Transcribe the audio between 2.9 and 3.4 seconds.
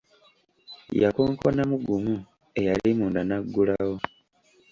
munda